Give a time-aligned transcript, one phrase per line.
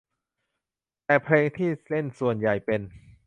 [1.05, 2.81] แต่เพลงที่เล่นส่วนใหญ่เป็น